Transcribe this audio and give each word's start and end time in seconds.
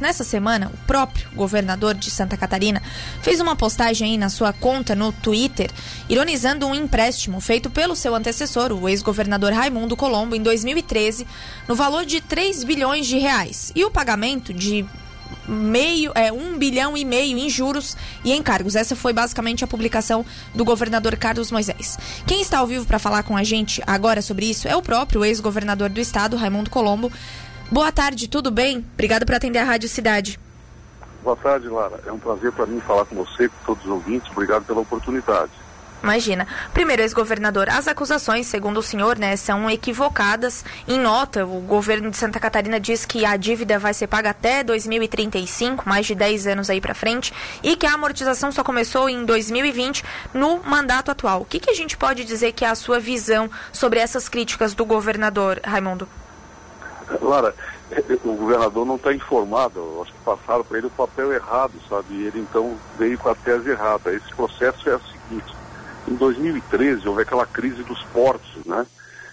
Nessa 0.00 0.22
semana, 0.22 0.70
o 0.72 0.86
próprio 0.86 1.28
governador 1.34 1.92
de 1.92 2.08
Santa 2.08 2.36
Catarina 2.36 2.80
fez 3.20 3.40
uma 3.40 3.56
postagem 3.56 4.12
aí 4.12 4.16
na 4.16 4.28
sua 4.28 4.52
conta 4.52 4.94
no 4.94 5.10
Twitter, 5.10 5.72
ironizando 6.08 6.68
um 6.68 6.72
empréstimo 6.72 7.40
feito 7.40 7.68
pelo 7.68 7.96
seu 7.96 8.14
antecessor, 8.14 8.70
o 8.70 8.88
ex-governador 8.88 9.52
Raimundo 9.52 9.96
Colombo, 9.96 10.36
em 10.36 10.40
2013, 10.40 11.26
no 11.66 11.74
valor 11.74 12.06
de 12.06 12.20
3 12.20 12.62
bilhões 12.62 13.08
de 13.08 13.18
reais, 13.18 13.72
e 13.74 13.84
o 13.84 13.90
pagamento 13.90 14.54
de 14.54 14.86
meio, 15.48 16.12
é, 16.14 16.30
um 16.30 16.56
bilhão 16.56 16.96
e 16.96 17.04
meio 17.04 17.36
em 17.36 17.50
juros 17.50 17.96
e 18.22 18.32
encargos. 18.32 18.76
Essa 18.76 18.94
foi 18.94 19.12
basicamente 19.12 19.64
a 19.64 19.66
publicação 19.66 20.24
do 20.54 20.64
governador 20.64 21.16
Carlos 21.16 21.50
Moisés. 21.50 21.98
Quem 22.24 22.40
está 22.40 22.58
ao 22.58 22.68
vivo 22.68 22.86
para 22.86 23.00
falar 23.00 23.24
com 23.24 23.36
a 23.36 23.42
gente 23.42 23.82
agora 23.86 24.22
sobre 24.22 24.46
isso 24.46 24.68
é 24.68 24.76
o 24.76 24.82
próprio 24.82 25.24
ex-governador 25.24 25.88
do 25.88 26.00
estado, 26.00 26.36
Raimundo 26.36 26.70
Colombo. 26.70 27.10
Boa 27.70 27.92
tarde, 27.92 28.28
tudo 28.28 28.50
bem? 28.50 28.84
Obrigado 28.94 29.26
por 29.26 29.34
atender 29.34 29.58
a 29.58 29.64
Rádio 29.64 29.90
Cidade. 29.90 30.40
Boa 31.22 31.36
tarde, 31.36 31.68
Lara. 31.68 32.00
É 32.06 32.10
um 32.10 32.18
prazer 32.18 32.50
para 32.50 32.64
mim 32.64 32.80
falar 32.80 33.04
com 33.04 33.16
você, 33.16 33.46
com 33.48 33.56
todos 33.66 33.84
os 33.84 33.90
ouvintes. 33.90 34.30
Obrigado 34.30 34.64
pela 34.64 34.80
oportunidade. 34.80 35.52
Imagina. 36.02 36.46
Primeiro, 36.72 37.02
ex-governador, 37.02 37.68
as 37.68 37.86
acusações, 37.86 38.46
segundo 38.46 38.78
o 38.78 38.82
senhor, 38.82 39.18
né, 39.18 39.36
são 39.36 39.68
equivocadas. 39.68 40.64
Em 40.86 40.98
nota, 40.98 41.44
o 41.44 41.60
governo 41.60 42.10
de 42.10 42.16
Santa 42.16 42.40
Catarina 42.40 42.80
diz 42.80 43.04
que 43.04 43.26
a 43.26 43.36
dívida 43.36 43.78
vai 43.78 43.92
ser 43.92 44.06
paga 44.06 44.30
até 44.30 44.64
2035, 44.64 45.86
mais 45.86 46.06
de 46.06 46.14
10 46.14 46.46
anos 46.46 46.70
aí 46.70 46.80
para 46.80 46.94
frente, 46.94 47.34
e 47.62 47.76
que 47.76 47.86
a 47.86 47.92
amortização 47.92 48.50
só 48.50 48.64
começou 48.64 49.10
em 49.10 49.26
2020 49.26 50.02
no 50.32 50.62
mandato 50.62 51.10
atual. 51.10 51.42
O 51.42 51.44
que, 51.44 51.60
que 51.60 51.70
a 51.70 51.74
gente 51.74 51.98
pode 51.98 52.24
dizer 52.24 52.52
que 52.52 52.64
é 52.64 52.68
a 52.68 52.74
sua 52.74 52.98
visão 52.98 53.50
sobre 53.72 53.98
essas 53.98 54.26
críticas 54.26 54.72
do 54.72 54.86
governador, 54.86 55.60
Raimundo? 55.62 56.08
Lara, 57.20 57.54
o 58.24 58.34
governador 58.34 58.84
não 58.84 58.96
está 58.96 59.12
informado, 59.12 60.02
acho 60.02 60.12
que 60.12 60.18
passaram 60.20 60.64
para 60.64 60.78
ele 60.78 60.88
o 60.88 60.90
papel 60.90 61.32
errado, 61.32 61.72
sabe? 61.88 62.22
Ele 62.22 62.40
então 62.40 62.76
veio 62.98 63.18
com 63.18 63.30
a 63.30 63.34
tese 63.34 63.70
errada. 63.70 64.12
Esse 64.12 64.28
processo 64.34 64.88
é 64.88 64.96
o 64.96 65.00
seguinte: 65.00 65.54
em 66.06 66.14
2013 66.14 67.08
houve 67.08 67.22
aquela 67.22 67.46
crise 67.46 67.82
dos 67.82 68.02
portos, 68.04 68.64
né? 68.66 68.86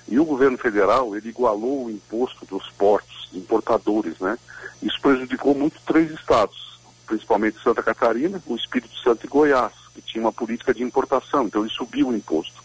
E 0.08 0.20
o 0.20 0.26
governo 0.26 0.58
federal 0.58 1.16
ele 1.16 1.30
igualou 1.30 1.86
o 1.86 1.92
imposto 1.92 2.46
dos 2.46 2.70
portos 2.72 3.30
importadores, 3.34 4.20
né? 4.20 4.38
Isso 4.82 5.00
prejudicou 5.02 5.56
muito 5.56 5.80
três 5.86 6.12
estados, 6.12 6.80
principalmente 7.06 7.62
Santa 7.62 7.84
Catarina, 7.84 8.42
o 8.46 8.56
Espírito 8.56 8.96
Santo 9.00 9.26
e 9.26 9.30
Goiás, 9.30 9.74
que 9.94 10.02
tinha 10.02 10.24
uma 10.24 10.34
política 10.34 10.74
de 10.74 10.84
importação, 10.84 11.46
então 11.46 11.62
ele 11.62 11.72
subiu 11.72 12.10
o 12.10 12.16
imposto. 12.16 12.64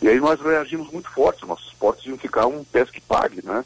E 0.00 0.08
aí 0.08 0.18
nós 0.18 0.40
reagimos 0.40 0.90
muito 0.90 1.10
forte, 1.10 1.46
nossos 1.46 1.72
portos 1.74 2.06
iam 2.06 2.16
ficar 2.16 2.46
um 2.46 2.64
pesque 2.64 3.00
pague, 3.00 3.44
né? 3.44 3.64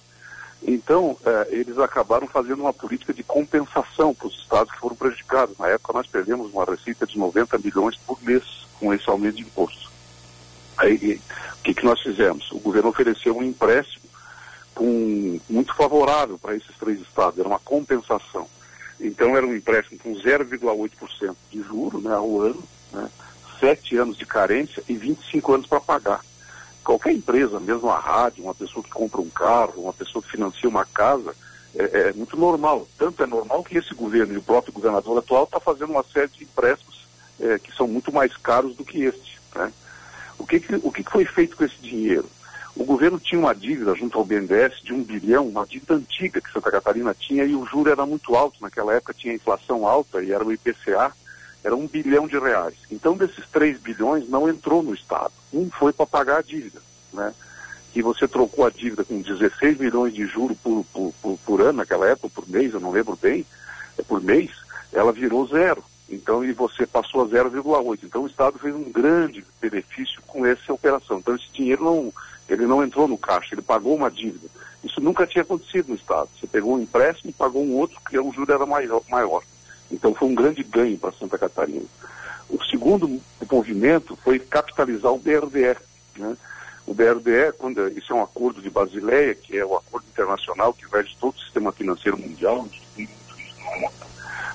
Então, 0.66 1.16
eh, 1.24 1.48
eles 1.50 1.78
acabaram 1.78 2.26
fazendo 2.26 2.60
uma 2.60 2.72
política 2.72 3.12
de 3.12 3.22
compensação 3.22 4.14
para 4.14 4.28
os 4.28 4.38
estados 4.38 4.72
que 4.72 4.78
foram 4.78 4.96
prejudicados. 4.96 5.58
Na 5.58 5.68
época, 5.68 5.92
nós 5.92 6.06
perdemos 6.06 6.50
uma 6.52 6.64
receita 6.64 7.06
de 7.06 7.18
90 7.18 7.58
milhões 7.58 7.96
por 7.96 8.20
mês 8.22 8.66
com 8.80 8.92
esse 8.92 9.08
aumento 9.08 9.36
de 9.36 9.42
imposto. 9.42 9.90
Aí, 10.78 11.20
o 11.58 11.62
que, 11.62 11.74
que 11.74 11.84
nós 11.84 12.00
fizemos? 12.00 12.50
O 12.50 12.58
governo 12.58 12.88
ofereceu 12.88 13.36
um 13.36 13.42
empréstimo 13.42 14.06
com, 14.74 15.38
muito 15.50 15.74
favorável 15.74 16.38
para 16.38 16.56
esses 16.56 16.74
três 16.78 16.98
estados, 17.00 17.38
era 17.38 17.48
uma 17.48 17.60
compensação. 17.60 18.48
Então, 18.98 19.36
era 19.36 19.46
um 19.46 19.54
empréstimo 19.54 20.00
com 20.00 20.14
0,8% 20.14 21.36
de 21.50 21.62
juro 21.62 22.00
né, 22.00 22.14
ao 22.14 22.40
ano, 22.40 22.62
né, 22.90 23.10
sete 23.60 23.98
anos 23.98 24.16
de 24.16 24.24
carência 24.24 24.82
e 24.88 24.96
25 24.96 25.52
anos 25.52 25.66
para 25.66 25.80
pagar 25.80 26.20
qualquer 26.84 27.12
empresa, 27.12 27.58
mesmo 27.58 27.88
a 27.88 27.98
rádio, 27.98 28.44
uma 28.44 28.54
pessoa 28.54 28.84
que 28.84 28.90
compra 28.90 29.20
um 29.20 29.30
carro, 29.30 29.82
uma 29.82 29.92
pessoa 29.92 30.22
que 30.22 30.30
financia 30.30 30.68
uma 30.68 30.84
casa, 30.84 31.34
é, 31.74 32.08
é 32.08 32.12
muito 32.12 32.36
normal. 32.36 32.86
Tanto 32.98 33.22
é 33.22 33.26
normal 33.26 33.64
que 33.64 33.78
esse 33.78 33.94
governo 33.94 34.34
e 34.34 34.36
o 34.36 34.42
próprio 34.42 34.72
governador 34.72 35.18
atual 35.18 35.44
está 35.44 35.58
fazendo 35.58 35.90
uma 35.90 36.04
série 36.04 36.28
de 36.28 36.44
empréstimos 36.44 37.06
é, 37.40 37.58
que 37.58 37.74
são 37.74 37.88
muito 37.88 38.12
mais 38.12 38.36
caros 38.36 38.76
do 38.76 38.84
que 38.84 39.02
este. 39.02 39.40
Né? 39.54 39.72
O, 40.38 40.46
que, 40.46 40.60
que, 40.60 40.74
o 40.76 40.92
que, 40.92 41.02
que 41.02 41.10
foi 41.10 41.24
feito 41.24 41.56
com 41.56 41.64
esse 41.64 41.76
dinheiro? 41.80 42.28
O 42.76 42.84
governo 42.84 43.20
tinha 43.20 43.40
uma 43.40 43.54
dívida 43.54 43.94
junto 43.94 44.18
ao 44.18 44.24
BNDES 44.24 44.80
de 44.82 44.92
um 44.92 45.02
bilhão, 45.02 45.46
uma 45.46 45.64
dívida 45.64 45.94
antiga 45.94 46.40
que 46.40 46.52
Santa 46.52 46.72
Catarina 46.72 47.14
tinha 47.14 47.44
e 47.44 47.54
o 47.54 47.64
juro 47.64 47.90
era 47.90 48.04
muito 48.04 48.34
alto. 48.34 48.60
Naquela 48.60 48.94
época 48.94 49.14
tinha 49.14 49.32
inflação 49.32 49.86
alta 49.86 50.22
e 50.22 50.32
era 50.32 50.44
o 50.44 50.52
IPCA 50.52 51.12
era 51.64 51.74
um 51.74 51.86
bilhão 51.86 52.28
de 52.28 52.38
reais. 52.38 52.74
Então, 52.90 53.16
desses 53.16 53.48
3 53.48 53.78
bilhões, 53.78 54.28
não 54.28 54.48
entrou 54.48 54.82
no 54.82 54.92
Estado. 54.92 55.32
Um 55.50 55.70
foi 55.70 55.94
para 55.94 56.06
pagar 56.06 56.38
a 56.38 56.42
dívida, 56.42 56.80
né? 57.10 57.34
E 57.94 58.02
você 58.02 58.28
trocou 58.28 58.66
a 58.66 58.70
dívida 58.70 59.02
com 59.02 59.22
16 59.22 59.78
milhões 59.78 60.12
de 60.12 60.26
juros 60.26 60.58
por, 60.58 60.84
por, 60.92 61.14
por, 61.22 61.38
por 61.38 61.60
ano, 61.62 61.78
naquela 61.78 62.06
época, 62.06 62.28
por 62.28 62.46
mês, 62.48 62.74
eu 62.74 62.80
não 62.80 62.90
lembro 62.90 63.16
bem, 63.16 63.46
é 63.96 64.02
por 64.02 64.20
mês, 64.20 64.50
ela 64.92 65.10
virou 65.10 65.46
zero. 65.46 65.82
Então, 66.10 66.44
e 66.44 66.52
você 66.52 66.86
passou 66.86 67.22
a 67.22 67.26
0,8. 67.26 68.00
Então, 68.02 68.24
o 68.24 68.26
Estado 68.26 68.58
fez 68.58 68.74
um 68.74 68.92
grande 68.92 69.44
benefício 69.58 70.20
com 70.26 70.44
essa 70.44 70.72
operação. 70.72 71.18
Então, 71.18 71.34
esse 71.34 71.50
dinheiro 71.50 71.82
não, 71.82 72.12
ele 72.46 72.66
não 72.66 72.84
entrou 72.84 73.08
no 73.08 73.16
caixa, 73.16 73.54
ele 73.54 73.62
pagou 73.62 73.94
uma 73.96 74.10
dívida. 74.10 74.48
Isso 74.82 75.00
nunca 75.00 75.26
tinha 75.26 75.42
acontecido 75.42 75.88
no 75.88 75.94
Estado. 75.94 76.28
Você 76.38 76.46
pegou 76.46 76.74
um 76.74 76.80
empréstimo 76.80 77.30
e 77.30 77.32
pagou 77.32 77.64
um 77.64 77.74
outro, 77.74 77.98
que 78.06 78.18
o 78.18 78.32
juro 78.32 78.52
era 78.52 78.66
maior. 78.66 79.00
maior. 79.08 79.42
Então 79.90 80.14
foi 80.14 80.28
um 80.28 80.34
grande 80.34 80.62
ganho 80.62 80.98
para 80.98 81.12
Santa 81.12 81.38
Catarina. 81.38 81.84
O 82.48 82.62
segundo 82.64 83.20
movimento 83.50 84.16
foi 84.16 84.38
capitalizar 84.38 85.12
o 85.12 85.18
BRDE. 85.18 85.76
Né? 86.16 86.36
O 86.86 86.92
BRDE, 86.92 87.52
quando, 87.58 87.88
isso 87.88 88.12
é 88.12 88.16
um 88.16 88.22
acordo 88.22 88.60
de 88.60 88.68
Basileia, 88.68 89.34
que 89.34 89.56
é 89.56 89.64
o 89.64 89.76
acordo 89.76 90.06
internacional 90.08 90.74
que 90.74 90.86
rege 90.86 91.16
todo 91.18 91.34
o 91.34 91.40
sistema 91.40 91.72
financeiro 91.72 92.18
mundial, 92.18 92.68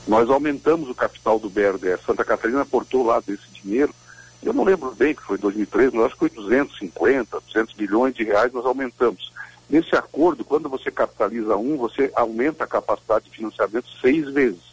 nós 0.08 0.30
aumentamos 0.30 0.90
o 0.90 0.96
capital 0.96 1.40
do 1.40 1.50
BRDE. 1.50 2.00
Santa 2.06 2.24
Catarina 2.24 2.62
aportou 2.62 3.06
lá 3.06 3.20
desse 3.20 3.50
dinheiro, 3.52 3.94
eu 4.42 4.54
não 4.54 4.64
lembro 4.64 4.92
bem 4.96 5.14
que 5.14 5.22
foi 5.22 5.38
2013, 5.38 5.96
mas 5.96 6.06
acho 6.06 6.14
que 6.14 6.20
foi 6.20 6.30
250, 6.30 7.42
200 7.42 7.76
milhões 7.76 8.16
de 8.16 8.24
reais 8.24 8.54
nós 8.54 8.66
aumentamos. 8.66 9.34
Nesse 9.70 9.96
acordo, 9.96 10.46
quando 10.46 10.70
você 10.70 10.90
capitaliza 10.90 11.58
um, 11.58 11.78
você 11.78 12.12
aumenta 12.16 12.64
a 12.64 12.68
capacidade 12.68 13.26
de 13.26 13.32
financiamento 13.32 13.88
seis 14.02 14.30
vezes. 14.30 14.70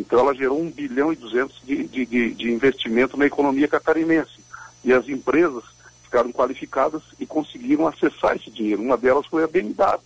Então 0.00 0.20
ela 0.20 0.34
gerou 0.34 0.58
1 0.58 0.70
bilhão 0.70 1.12
e 1.12 1.16
200 1.16 1.60
de, 1.62 1.84
de, 1.86 2.06
de, 2.06 2.34
de 2.34 2.50
investimento 2.50 3.18
na 3.18 3.26
economia 3.26 3.68
catarinense. 3.68 4.40
E 4.82 4.92
as 4.94 5.06
empresas 5.08 5.62
ficaram 6.04 6.32
qualificadas 6.32 7.02
e 7.18 7.26
conseguiram 7.26 7.86
acessar 7.86 8.34
esse 8.34 8.50
dinheiro. 8.50 8.82
Uma 8.82 8.96
delas 8.96 9.26
foi 9.26 9.44
a 9.44 9.46
BMW, 9.46 10.00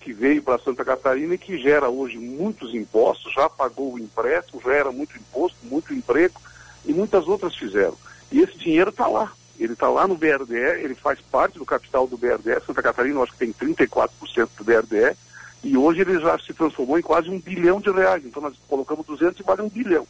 que 0.00 0.12
veio 0.12 0.42
para 0.42 0.58
Santa 0.58 0.84
Catarina 0.84 1.34
e 1.34 1.38
que 1.38 1.58
gera 1.58 1.88
hoje 1.88 2.18
muitos 2.18 2.74
impostos, 2.74 3.32
já 3.32 3.48
pagou 3.48 3.94
o 3.94 3.98
empréstimo, 3.98 4.60
gera 4.60 4.90
muito 4.90 5.16
imposto, 5.16 5.58
muito 5.62 5.94
emprego, 5.94 6.40
e 6.84 6.92
muitas 6.92 7.28
outras 7.28 7.54
fizeram. 7.54 7.96
E 8.30 8.40
esse 8.40 8.58
dinheiro 8.58 8.90
está 8.90 9.06
lá. 9.06 9.32
Ele 9.58 9.72
está 9.72 9.88
lá 9.88 10.06
no 10.06 10.16
BRDE, 10.16 10.82
ele 10.82 10.94
faz 10.94 11.20
parte 11.20 11.58
do 11.58 11.64
capital 11.64 12.06
do 12.06 12.18
BRDE. 12.18 12.60
Santa 12.66 12.82
Catarina, 12.82 13.14
eu 13.14 13.22
acho 13.22 13.32
que 13.32 13.38
tem 13.38 13.52
34% 13.52 14.48
do 14.58 14.64
BRDE, 14.64 15.16
e 15.62 15.76
hoje 15.76 16.00
ele 16.00 16.18
já 16.20 16.38
se 16.38 16.52
transformou 16.54 16.98
em 16.98 17.02
quase 17.02 17.28
um 17.28 17.40
bilhão 17.40 17.80
de 17.80 17.90
reais. 17.90 18.24
Então 18.24 18.42
nós 18.42 18.54
colocamos 18.68 19.06
200 19.06 19.40
e 19.40 19.42
vale 19.42 19.62
um 19.62 19.68
bilhão. 19.68 20.06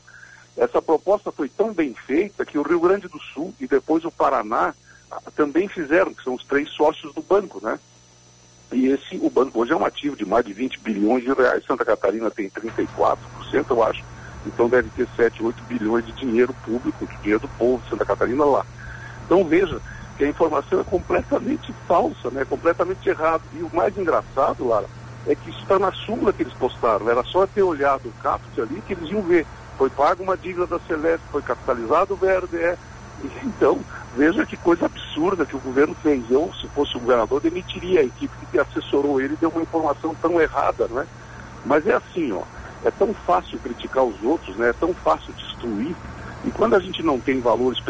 Essa 0.56 0.80
proposta 0.80 1.30
foi 1.30 1.48
tão 1.48 1.72
bem 1.72 1.94
feita 1.94 2.44
que 2.44 2.58
o 2.58 2.62
Rio 2.62 2.80
Grande 2.80 3.08
do 3.08 3.18
Sul 3.18 3.54
e 3.60 3.66
depois 3.66 4.04
o 4.04 4.10
Paraná 4.10 4.74
ah, 5.10 5.20
também 5.34 5.68
fizeram, 5.68 6.14
que 6.14 6.22
são 6.22 6.34
os 6.34 6.44
três 6.44 6.70
sócios 6.70 7.14
do 7.14 7.22
banco, 7.22 7.60
né? 7.62 7.78
E 8.72 8.86
esse, 8.88 9.16
o 9.22 9.30
banco 9.30 9.60
hoje 9.60 9.72
é 9.72 9.76
um 9.76 9.84
ativo 9.84 10.16
de 10.16 10.24
mais 10.24 10.44
de 10.44 10.52
20 10.52 10.80
bilhões 10.80 11.22
de 11.22 11.32
reais. 11.32 11.64
Santa 11.64 11.84
Catarina 11.84 12.30
tem 12.30 12.50
34%, 12.50 13.16
eu 13.70 13.82
acho. 13.82 14.04
Então 14.46 14.68
deve 14.68 14.88
ter 14.90 15.06
7, 15.14 15.42
8 15.42 15.62
bilhões 15.64 16.04
de 16.06 16.12
dinheiro 16.12 16.54
público, 16.64 17.06
de 17.06 17.16
dinheiro 17.18 17.40
do 17.40 17.48
povo 17.48 17.82
de 17.82 17.90
Santa 17.90 18.04
Catarina 18.04 18.44
lá. 18.44 18.66
Então 19.24 19.44
veja 19.44 19.80
que 20.16 20.24
a 20.24 20.28
informação 20.28 20.80
é 20.80 20.84
completamente 20.84 21.72
falsa, 21.86 22.30
né? 22.30 22.44
completamente 22.44 23.08
errada. 23.08 23.42
E 23.52 23.62
o 23.62 23.70
mais 23.74 23.96
engraçado, 23.96 24.66
Lara, 24.66 24.86
é 25.26 25.34
que 25.34 25.50
isso 25.50 25.60
está 25.60 25.78
na 25.78 25.92
súmula 25.92 26.32
que 26.32 26.42
eles 26.42 26.54
postaram. 26.54 27.10
Era 27.10 27.22
só 27.24 27.46
ter 27.46 27.62
olhado 27.62 28.08
o 28.08 28.22
CAPT 28.22 28.60
ali 28.60 28.82
que 28.86 28.92
eles 28.92 29.10
iam 29.10 29.22
ver. 29.22 29.46
Foi 29.76 29.90
paga 29.90 30.22
uma 30.22 30.36
dívida 30.36 30.66
da 30.66 30.78
Celeste, 30.80 31.24
foi 31.30 31.42
capitalizado 31.42 32.14
o 32.14 32.16
BRDE. 32.16 32.78
Então, 33.42 33.80
veja 34.16 34.46
que 34.46 34.56
coisa 34.56 34.86
absurda 34.86 35.44
que 35.46 35.56
o 35.56 35.60
governo 35.60 35.94
fez. 36.02 36.22
Eu, 36.30 36.52
se 36.60 36.68
fosse 36.68 36.96
o 36.96 37.00
governador, 37.00 37.40
demitiria 37.40 38.00
a 38.00 38.04
equipe 38.04 38.34
que 38.50 38.58
assessorou 38.58 39.20
ele 39.20 39.34
e 39.34 39.36
deu 39.36 39.50
uma 39.50 39.62
informação 39.62 40.14
tão 40.14 40.40
errada, 40.40 40.86
não 40.88 41.00
é? 41.00 41.06
Mas 41.64 41.86
é 41.86 41.94
assim, 41.94 42.32
ó, 42.32 42.42
é 42.84 42.90
tão 42.90 43.12
fácil 43.12 43.58
criticar 43.58 44.04
os 44.04 44.22
outros, 44.22 44.56
né? 44.56 44.68
É 44.68 44.72
tão 44.72 44.94
fácil 44.94 45.32
destruir. 45.32 45.94
E 46.44 46.50
quando 46.50 46.74
a 46.74 46.78
gente 46.78 47.02
não 47.02 47.18
tem 47.18 47.40
valores, 47.40 47.82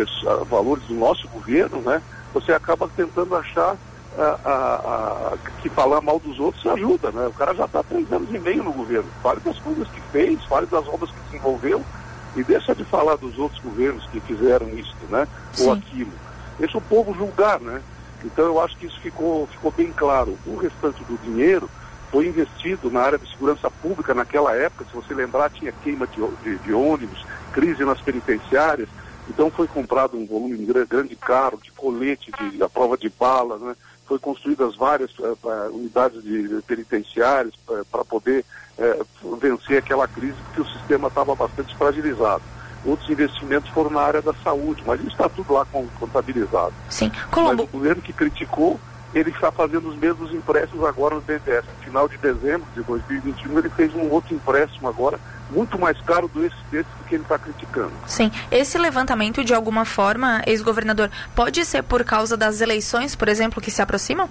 valores 0.48 0.84
do 0.84 0.94
nosso 0.94 1.28
governo, 1.28 1.80
né? 1.82 2.00
Você 2.32 2.52
acaba 2.52 2.88
tentando 2.96 3.36
achar 3.36 3.76
a, 4.18 4.38
a, 4.44 5.32
a, 5.34 5.36
que 5.60 5.68
falar 5.68 6.00
mal 6.00 6.18
dos 6.18 6.38
outros 6.38 6.66
ajuda, 6.66 7.10
né? 7.10 7.26
O 7.26 7.32
cara 7.32 7.54
já 7.54 7.64
está 7.64 7.82
três 7.82 8.10
anos 8.12 8.28
e 8.34 8.38
meio 8.38 8.62
no 8.62 8.72
governo. 8.72 9.08
Fale 9.22 9.40
das 9.40 9.58
coisas 9.58 9.88
que 9.88 10.00
fez, 10.12 10.42
fale 10.44 10.66
das 10.66 10.86
obras 10.88 11.10
que 11.10 11.20
desenvolveu 11.26 11.84
e 12.34 12.42
deixa 12.42 12.74
de 12.74 12.84
falar 12.84 13.16
dos 13.16 13.38
outros 13.38 13.60
governos 13.60 14.06
que 14.06 14.20
fizeram 14.20 14.68
isso, 14.70 14.94
né? 15.08 15.26
Sim. 15.52 15.66
Ou 15.66 15.72
aquilo. 15.72 16.12
Deixa 16.58 16.78
o 16.78 16.82
povo 16.82 17.14
julgar, 17.14 17.60
né? 17.60 17.82
Então 18.24 18.44
eu 18.44 18.60
acho 18.60 18.76
que 18.76 18.86
isso 18.86 19.00
ficou, 19.00 19.46
ficou 19.46 19.70
bem 19.70 19.92
claro. 19.92 20.38
O 20.46 20.56
restante 20.56 21.02
do 21.04 21.18
dinheiro 21.22 21.68
foi 22.10 22.26
investido 22.26 22.90
na 22.90 23.02
área 23.02 23.18
de 23.18 23.28
segurança 23.30 23.70
pública 23.70 24.14
naquela 24.14 24.54
época, 24.54 24.84
se 24.84 24.96
você 24.96 25.12
lembrar, 25.12 25.50
tinha 25.50 25.72
queima 25.72 26.06
de, 26.06 26.24
de, 26.42 26.58
de 26.58 26.72
ônibus, 26.72 27.24
crise 27.52 27.84
nas 27.84 28.00
penitenciárias, 28.00 28.88
então 29.28 29.50
foi 29.50 29.66
comprado 29.66 30.16
um 30.16 30.26
volume 30.26 30.56
grande 30.88 31.16
carro, 31.16 31.58
de 31.62 31.72
colete, 31.72 32.30
de, 32.32 32.62
a 32.62 32.68
prova 32.68 32.96
de 32.96 33.08
bala, 33.08 33.58
né? 33.58 33.76
Foi 34.06 34.18
construídas 34.18 34.76
várias 34.76 35.10
uh, 35.18 35.36
unidades 35.72 36.22
de 36.22 36.62
penitenciárias 36.66 37.54
uh, 37.68 37.84
para 37.90 38.04
poder 38.04 38.44
uh, 38.78 39.36
vencer 39.36 39.78
aquela 39.78 40.06
crise, 40.06 40.36
porque 40.46 40.60
o 40.62 40.66
sistema 40.78 41.08
estava 41.08 41.34
bastante 41.34 41.76
fragilizado. 41.76 42.42
Outros 42.84 43.10
investimentos 43.10 43.68
foram 43.70 43.90
na 43.90 44.00
área 44.00 44.22
da 44.22 44.32
saúde, 44.44 44.82
mas 44.86 45.00
isso 45.00 45.10
está 45.10 45.28
tudo 45.28 45.52
lá 45.52 45.66
contabilizado. 45.98 46.72
Sim. 46.88 47.10
Colombo... 47.32 47.64
Mas 47.64 47.68
o 47.68 47.72
governo 47.72 48.00
que 48.00 48.12
criticou 48.12 48.80
ele 49.14 49.30
está 49.30 49.50
fazendo 49.50 49.88
os 49.88 49.96
mesmos 49.96 50.32
empréstimos 50.32 50.84
agora 50.84 51.14
no 51.14 51.20
BNDES. 51.20 51.64
No 51.64 51.84
final 51.84 52.08
de 52.08 52.16
dezembro 52.18 52.66
de 52.74 52.82
2021, 52.82 53.58
ele 53.58 53.70
fez 53.70 53.94
um 53.94 54.10
outro 54.10 54.34
empréstimo 54.34 54.88
agora, 54.88 55.18
muito 55.50 55.78
mais 55.78 56.00
caro 56.02 56.28
do 56.28 56.44
esse, 56.44 56.56
desse 56.70 56.88
que 57.08 57.14
ele 57.14 57.22
está 57.22 57.38
criticando. 57.38 57.92
Sim. 58.06 58.30
Esse 58.50 58.76
levantamento, 58.78 59.44
de 59.44 59.54
alguma 59.54 59.84
forma, 59.84 60.42
ex-governador, 60.46 61.10
pode 61.34 61.64
ser 61.64 61.82
por 61.82 62.04
causa 62.04 62.36
das 62.36 62.60
eleições, 62.60 63.14
por 63.14 63.28
exemplo, 63.28 63.60
que 63.60 63.70
se 63.70 63.80
aproximam? 63.80 64.28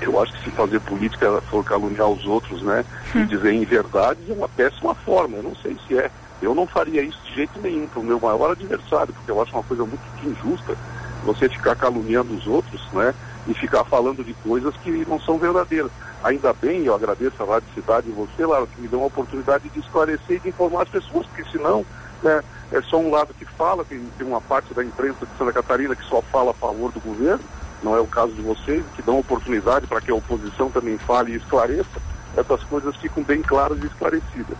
Eu 0.00 0.20
acho 0.22 0.32
que 0.32 0.44
se 0.44 0.50
fazer 0.52 0.80
política 0.80 1.40
for 1.50 1.64
caluniar 1.64 2.08
os 2.08 2.24
outros, 2.24 2.62
né, 2.62 2.84
hum. 3.14 3.22
e 3.22 3.26
dizer 3.26 3.52
em 3.52 3.64
verdade, 3.64 4.20
é 4.28 4.32
uma 4.32 4.48
péssima 4.48 4.94
forma. 4.94 5.36
Eu 5.36 5.42
não 5.42 5.56
sei 5.56 5.76
se 5.86 5.98
é. 5.98 6.10
Eu 6.40 6.54
não 6.54 6.68
faria 6.68 7.02
isso 7.02 7.18
de 7.24 7.34
jeito 7.34 7.60
nenhum 7.60 7.88
para 7.88 7.98
o 7.98 8.04
meu 8.04 8.20
maior 8.20 8.52
adversário, 8.52 9.12
porque 9.12 9.30
eu 9.30 9.42
acho 9.42 9.52
uma 9.52 9.64
coisa 9.64 9.84
muito 9.84 10.00
injusta 10.24 10.76
você 11.24 11.48
ficar 11.48 11.76
caluniando 11.76 12.34
os 12.34 12.46
outros, 12.46 12.80
né? 12.92 13.14
E 13.46 13.54
ficar 13.54 13.84
falando 13.84 14.22
de 14.24 14.34
coisas 14.34 14.74
que 14.76 15.06
não 15.08 15.20
são 15.20 15.38
verdadeiras. 15.38 15.90
Ainda 16.22 16.52
bem, 16.52 16.84
eu 16.84 16.94
agradeço 16.94 17.42
a 17.42 17.46
Rádio 17.46 17.68
Cidade 17.74 18.08
e 18.08 18.12
você, 18.12 18.44
Lara, 18.44 18.66
que 18.66 18.80
me 18.80 18.88
deu 18.88 18.98
uma 18.98 19.06
oportunidade 19.06 19.68
de 19.68 19.78
esclarecer 19.78 20.36
e 20.36 20.40
de 20.40 20.48
informar 20.48 20.82
as 20.82 20.88
pessoas, 20.88 21.26
porque 21.26 21.44
senão 21.50 21.86
né, 22.22 22.42
é 22.72 22.82
só 22.82 22.98
um 22.98 23.10
lado 23.10 23.32
que 23.34 23.44
fala, 23.44 23.84
tem, 23.84 24.00
tem 24.18 24.26
uma 24.26 24.40
parte 24.40 24.74
da 24.74 24.84
imprensa 24.84 25.24
de 25.24 25.38
Santa 25.38 25.52
Catarina 25.52 25.94
que 25.94 26.04
só 26.04 26.20
fala 26.20 26.50
a 26.50 26.54
favor 26.54 26.90
do 26.92 27.00
governo, 27.00 27.44
não 27.82 27.94
é 27.94 28.00
o 28.00 28.06
caso 28.06 28.32
de 28.32 28.42
vocês, 28.42 28.84
que 28.96 29.02
dão 29.02 29.18
oportunidade 29.18 29.86
para 29.86 30.00
que 30.00 30.10
a 30.10 30.14
oposição 30.14 30.70
também 30.70 30.98
fale 30.98 31.32
e 31.32 31.36
esclareça, 31.36 32.02
essas 32.36 32.62
coisas 32.64 32.96
ficam 32.96 33.22
bem 33.22 33.40
claras 33.40 33.78
e 33.82 33.86
esclarecidas. 33.86 34.58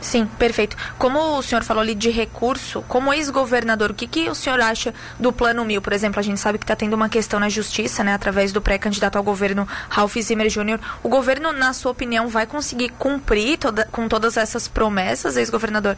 Sim, 0.00 0.26
perfeito. 0.38 0.76
Como 0.98 1.38
o 1.38 1.42
senhor 1.42 1.64
falou 1.64 1.82
ali 1.82 1.94
de 1.94 2.10
recurso, 2.10 2.82
como 2.88 3.12
ex-governador, 3.12 3.90
o 3.90 3.94
que, 3.94 4.06
que 4.06 4.28
o 4.28 4.34
senhor 4.34 4.60
acha 4.60 4.92
do 5.18 5.32
Plano 5.32 5.64
Mil? 5.64 5.80
Por 5.80 5.92
exemplo, 5.92 6.20
a 6.20 6.22
gente 6.22 6.38
sabe 6.38 6.58
que 6.58 6.64
está 6.64 6.76
tendo 6.76 6.94
uma 6.94 7.08
questão 7.08 7.40
na 7.40 7.48
justiça, 7.48 8.04
né, 8.04 8.12
através 8.12 8.52
do 8.52 8.60
pré-candidato 8.60 9.16
ao 9.16 9.24
governo 9.24 9.66
Ralph 9.88 10.16
Zimmer 10.18 10.48
Jr. 10.48 10.78
O 11.02 11.08
governo, 11.08 11.52
na 11.52 11.72
sua 11.72 11.92
opinião, 11.92 12.28
vai 12.28 12.46
conseguir 12.46 12.90
cumprir 12.90 13.58
toda, 13.58 13.88
com 13.90 14.06
todas 14.06 14.36
essas 14.36 14.68
promessas, 14.68 15.36
ex-governador? 15.36 15.96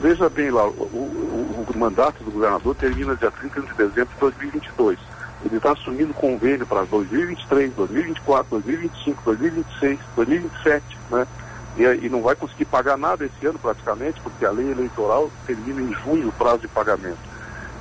Veja 0.00 0.28
bem 0.28 0.50
lá, 0.50 0.66
o, 0.66 0.70
o, 0.70 1.66
o, 1.68 1.78
mandato 1.78 2.22
do 2.22 2.30
governador 2.30 2.74
termina 2.74 3.16
dia 3.16 3.30
30 3.30 3.62
de 3.62 3.74
dezembro 3.74 4.14
de 4.14 4.20
2022. 4.20 4.98
Ele 5.44 5.56
está 5.56 5.72
assumindo 5.72 6.12
convênio 6.14 6.66
para 6.66 6.84
2023, 6.84 7.72
2024, 7.72 8.50
2025, 8.50 9.22
2026, 9.24 9.98
2027, 10.16 10.98
né? 11.10 11.26
E, 11.76 12.06
e, 12.06 12.08
não 12.08 12.22
vai 12.22 12.36
conseguir 12.36 12.66
pagar 12.66 12.96
nada 12.96 13.24
esse 13.24 13.46
ano 13.46 13.58
praticamente, 13.58 14.20
porque 14.20 14.44
a 14.44 14.50
lei 14.50 14.70
eleitoral 14.70 15.30
termina 15.46 15.80
em 15.80 15.92
junho 16.04 16.28
o 16.28 16.32
prazo 16.32 16.58
de 16.58 16.68
pagamento. 16.68 17.18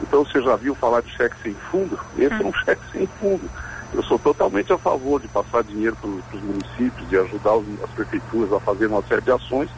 Então 0.01 0.25
você 0.25 0.41
já 0.41 0.55
viu 0.55 0.73
falar 0.75 1.01
de 1.01 1.11
cheque 1.11 1.35
sem 1.43 1.53
fundo? 1.53 1.99
Esse 2.17 2.33
é 2.33 2.45
um 2.45 2.53
cheque 2.53 2.81
sem 2.91 3.07
fundo. 3.19 3.49
Eu 3.93 4.01
sou 4.03 4.17
totalmente 4.17 4.73
a 4.73 4.77
favor 4.77 5.21
de 5.21 5.27
passar 5.27 5.63
dinheiro 5.63 5.95
para 5.95 6.09
os 6.09 6.43
municípios, 6.43 7.07
de 7.07 7.17
ajudar 7.17 7.55
os, 7.55 7.65
as 7.83 7.89
prefeituras 7.91 8.51
a 8.51 8.59
fazer 8.59 8.87
uma 8.87 9.03
série 9.03 9.21
de 9.21 9.31
ações, 9.31 9.69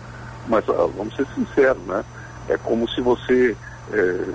mas 0.48 0.64
ah, 0.70 0.88
vamos 0.96 1.16
ser 1.16 1.28
sinceros, 1.36 1.84
né? 1.84 2.04
É 2.48 2.58
como 2.58 2.88
se 2.90 3.02
você 3.02 3.58
é, 3.92 4.26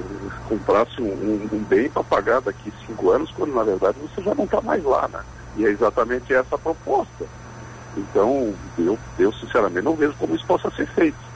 comprasse 0.49 1.01
um, 1.01 1.49
um 1.51 1.65
bem 1.69 1.89
para 1.89 2.05
pagar 2.05 2.41
daqui 2.41 2.71
cinco 2.87 3.11
anos, 3.11 3.31
quando 3.31 3.55
na 3.55 3.63
verdade 3.63 3.97
você 3.99 4.23
já 4.23 4.35
não 4.35 4.45
está 4.45 4.61
mais 4.61 4.85
lá, 4.85 5.09
né? 5.09 5.21
E 5.57 5.65
é 5.65 5.71
exatamente 5.71 6.33
essa 6.35 6.55
a 6.55 6.59
proposta. 6.59 7.25
Então, 7.97 8.55
eu, 8.79 8.99
eu 9.19 9.33
sinceramente 9.33 9.85
não 9.85 9.97
vejo 9.97 10.15
como 10.19 10.35
isso 10.35 10.47
possa 10.47 10.71
ser 10.71 10.87
feito. 10.89 11.31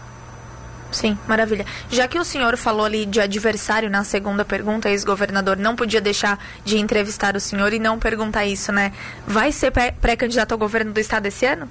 Sim, 0.95 1.19
maravilha. 1.27 1.67
Já 1.91 2.07
que 2.07 2.19
o 2.19 2.25
senhor 2.25 2.57
falou 2.57 2.87
ali 2.87 3.05
de 3.05 3.21
adversário 3.21 3.91
na 3.91 4.05
segunda 4.05 4.45
pergunta, 4.45 4.89
ex-governador, 4.89 5.57
não 5.57 5.75
podia 5.75 6.01
deixar 6.01 6.39
de 6.65 6.79
entrevistar 6.79 7.35
o 7.35 7.41
senhor 7.41 7.73
e 7.73 7.81
não 7.81 7.99
perguntar 7.99 8.47
isso, 8.47 8.71
né? 8.71 8.93
Vai 9.27 9.51
ser 9.51 9.73
pré-candidato 9.73 10.53
ao 10.53 10.59
governo 10.59 10.93
do 10.93 11.01
estado 11.01 11.27
esse 11.27 11.45
ano? 11.47 11.69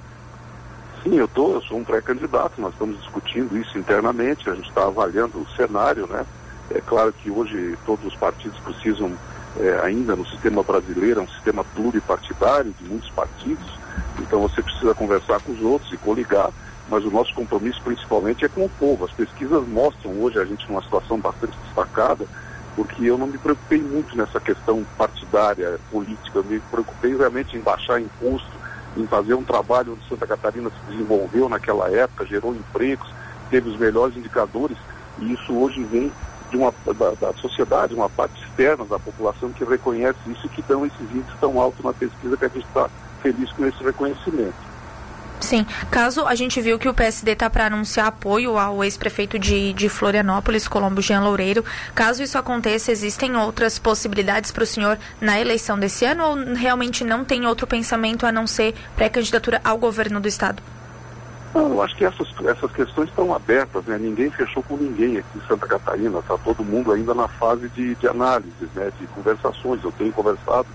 Sim, 1.02 1.16
eu 1.16 1.26
tô, 1.26 1.54
eu 1.54 1.62
sou 1.62 1.78
um 1.78 1.84
pré-candidato, 1.84 2.60
nós 2.60 2.72
estamos 2.74 2.98
discutindo 2.98 3.56
isso 3.56 3.78
internamente, 3.78 4.48
a 4.48 4.54
gente 4.54 4.68
está 4.68 4.86
avaliando 4.86 5.38
o 5.38 5.46
cenário, 5.56 6.06
né? 6.06 6.24
É 6.70 6.80
claro 6.80 7.12
que 7.12 7.30
hoje 7.30 7.78
todos 7.84 8.04
os 8.06 8.16
partidos 8.16 8.58
precisam, 8.60 9.12
é, 9.60 9.80
ainda 9.82 10.16
no 10.16 10.26
sistema 10.26 10.62
brasileiro, 10.62 11.20
é 11.20 11.22
um 11.22 11.28
sistema 11.28 11.64
pluripartidário 11.64 12.74
de 12.78 12.88
muitos 12.88 13.10
partidos, 13.10 13.78
então 14.18 14.40
você 14.40 14.62
precisa 14.62 14.94
conversar 14.94 15.40
com 15.40 15.52
os 15.52 15.60
outros 15.60 15.92
e 15.92 15.96
coligar, 15.96 16.50
mas 16.88 17.04
o 17.04 17.10
nosso 17.10 17.34
compromisso 17.34 17.80
principalmente 17.82 18.44
é 18.44 18.48
com 18.48 18.64
o 18.64 18.68
povo. 18.68 19.04
As 19.04 19.12
pesquisas 19.12 19.66
mostram 19.66 20.12
hoje 20.20 20.38
a 20.38 20.44
gente 20.44 20.68
numa 20.68 20.82
situação 20.82 21.18
bastante 21.18 21.56
destacada, 21.64 22.26
porque 22.76 23.04
eu 23.04 23.16
não 23.16 23.26
me 23.26 23.38
preocupei 23.38 23.80
muito 23.80 24.16
nessa 24.16 24.40
questão 24.40 24.84
partidária, 24.98 25.78
política, 25.90 26.38
eu 26.38 26.44
me 26.44 26.58
preocupei 26.58 27.16
realmente 27.16 27.56
em 27.56 27.60
baixar 27.60 28.00
imposto, 28.00 28.50
em 28.96 29.06
fazer 29.06 29.34
um 29.34 29.44
trabalho 29.44 29.92
onde 29.92 30.08
Santa 30.08 30.26
Catarina 30.26 30.70
se 30.70 30.92
desenvolveu 30.92 31.48
naquela 31.48 31.88
época, 31.90 32.26
gerou 32.26 32.54
empregos, 32.54 33.08
teve 33.50 33.68
os 33.68 33.78
melhores 33.78 34.16
indicadores, 34.16 34.76
e 35.18 35.32
isso 35.32 35.56
hoje 35.56 35.82
vem 35.84 36.12
de 36.50 36.56
uma, 36.56 36.72
da, 36.86 37.10
da 37.12 37.32
sociedade, 37.34 37.94
uma 37.94 38.08
parte 38.08 38.42
externa 38.42 38.84
da 38.84 38.98
população 38.98 39.52
que 39.52 39.64
reconhece 39.64 40.18
isso 40.28 40.46
e 40.46 40.48
que 40.48 40.62
dão 40.62 40.86
esses 40.86 41.10
índices 41.10 41.34
tão 41.40 41.60
altos 41.60 41.84
na 41.84 41.92
pesquisa 41.92 42.36
que 42.36 42.44
a 42.44 42.48
gente 42.48 42.66
está 42.66 42.88
feliz 43.22 43.50
com 43.52 43.66
esse 43.66 43.82
reconhecimento. 43.82 44.74
Sim, 45.40 45.66
caso 45.90 46.26
a 46.26 46.34
gente 46.34 46.58
viu 46.60 46.78
que 46.78 46.88
o 46.88 46.94
PSD 46.94 47.32
está 47.32 47.50
para 47.50 47.66
anunciar 47.66 48.06
apoio 48.06 48.56
ao 48.56 48.82
ex-prefeito 48.82 49.38
de, 49.38 49.74
de 49.74 49.90
Florianópolis, 49.90 50.66
Colombo 50.66 51.02
Jean 51.02 51.20
Loureiro, 51.20 51.62
caso 51.94 52.22
isso 52.22 52.38
aconteça, 52.38 52.90
existem 52.90 53.36
outras 53.36 53.78
possibilidades 53.78 54.50
para 54.50 54.64
o 54.64 54.66
senhor 54.66 54.98
na 55.20 55.38
eleição 55.38 55.78
desse 55.78 56.06
ano 56.06 56.24
ou 56.24 56.54
realmente 56.54 57.04
não 57.04 57.26
tem 57.26 57.46
outro 57.46 57.66
pensamento 57.66 58.24
a 58.24 58.32
não 58.32 58.46
ser 58.46 58.74
pré-candidatura 58.96 59.60
ao 59.62 59.76
governo 59.76 60.18
do 60.18 60.28
Estado? 60.28 60.62
Não, 61.54 61.68
eu 61.68 61.82
acho 61.82 61.94
que 61.94 62.04
essas, 62.04 62.28
essas 62.44 62.72
questões 62.72 63.08
estão 63.08 63.32
abertas, 63.32 63.84
né? 63.84 63.96
ninguém 63.96 64.28
fechou 64.28 64.60
com 64.64 64.76
ninguém 64.76 65.18
aqui 65.18 65.38
em 65.38 65.46
Santa 65.46 65.68
Catarina, 65.68 66.18
está 66.18 66.36
todo 66.36 66.64
mundo 66.64 66.90
ainda 66.90 67.14
na 67.14 67.28
fase 67.28 67.68
de, 67.68 67.94
de 67.94 68.08
análise, 68.08 68.68
né? 68.74 68.90
de 68.98 69.06
conversações. 69.06 69.82
Eu 69.84 69.92
tenho 69.92 70.12
conversado 70.12 70.66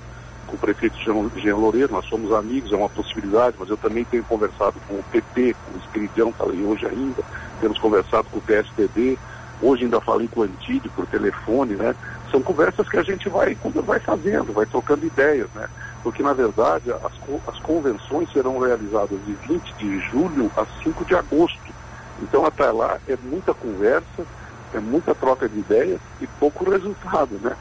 com 0.48 0.56
o 0.56 0.60
prefeito 0.60 0.98
Jean 1.00 1.56
Loureiro, 1.58 1.92
nós 1.92 2.06
somos 2.06 2.32
amigos, 2.32 2.72
é 2.72 2.78
uma 2.78 2.88
possibilidade, 2.88 3.58
mas 3.60 3.70
eu 3.70 3.76
também 3.76 4.06
tenho 4.06 4.24
conversado 4.24 4.76
com 4.88 4.96
o 4.96 5.04
PT, 5.12 5.54
com 5.54 5.78
o 5.78 5.82
Espiridião, 5.82 6.32
falei 6.32 6.64
hoje 6.64 6.88
ainda, 6.88 7.22
temos 7.60 7.78
conversado 7.78 8.28
com 8.32 8.38
o 8.38 8.42
PSDB, 8.42 9.20
hoje 9.62 9.84
ainda 9.84 10.00
falei 10.00 10.30
com 10.30 10.40
o 10.40 10.44
Antídio 10.44 10.90
por 10.96 11.06
telefone, 11.06 11.76
né? 11.76 11.94
São 12.32 12.42
conversas 12.42 12.88
que 12.88 12.98
a 12.98 13.04
gente 13.04 13.28
vai, 13.28 13.56
vai 13.86 14.00
fazendo, 14.00 14.54
vai 14.54 14.66
trocando 14.66 15.06
ideias, 15.06 15.50
né? 15.54 15.68
Porque, 16.04 16.24
na 16.24 16.34
verdade, 16.34 16.92
as, 16.92 17.48
as 17.48 17.60
convenções 17.60 18.32
serão 18.32 18.60
realizadas 18.60 19.20
de 19.26 19.34
20 19.48 19.74
de 19.74 20.00
julho 20.10 20.52
a 20.56 20.66
5 20.84 21.06
de 21.06 21.16
agosto. 21.16 21.60
Então, 22.22 22.46
até 22.46 22.72
lá, 22.72 22.98
é 23.08 23.18
muita 23.24 23.54
conversa, 23.54 24.26
é 24.74 24.80
muita 24.80 25.14
troca 25.16 25.48
de 25.48 25.60
ideias 25.60 26.00
e 26.22 26.28
pouco 26.28 26.70
resultado, 26.70 27.40
né? 27.42 27.56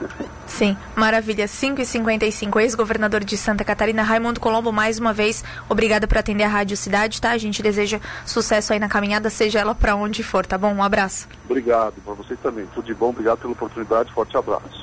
Sim, 0.46 0.76
maravilha. 0.96 1.46
5 1.46 1.80
e 1.80 1.86
55 1.86 2.60
ex-governador 2.60 3.24
de 3.24 3.36
Santa 3.36 3.64
Catarina, 3.64 4.02
Raimundo 4.02 4.40
Colombo, 4.40 4.72
mais 4.72 4.98
uma 4.98 5.12
vez, 5.12 5.44
obrigado 5.68 6.08
por 6.08 6.18
atender 6.18 6.44
a 6.44 6.48
Rádio 6.48 6.76
Cidade, 6.76 7.20
tá? 7.20 7.30
A 7.30 7.38
gente 7.38 7.62
deseja 7.62 8.00
sucesso 8.26 8.72
aí 8.72 8.78
na 8.78 8.88
caminhada, 8.88 9.30
seja 9.30 9.60
ela 9.60 9.74
para 9.74 9.94
onde 9.94 10.22
for, 10.22 10.44
tá 10.44 10.58
bom? 10.58 10.74
Um 10.74 10.82
abraço. 10.82 11.28
Obrigado, 11.44 11.94
para 12.04 12.14
vocês 12.14 12.38
também. 12.40 12.66
Tudo 12.74 12.84
de 12.84 12.94
bom, 12.94 13.10
obrigado 13.10 13.38
pela 13.38 13.52
oportunidade, 13.52 14.12
forte 14.12 14.36
abraço. 14.36 14.78